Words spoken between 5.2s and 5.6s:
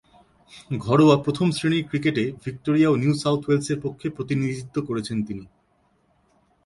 তিনি।